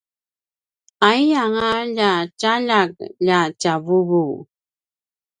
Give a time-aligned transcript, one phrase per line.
[1.09, 2.91] aiyanga lja tjaljak
[3.25, 4.25] lja tjavuvu!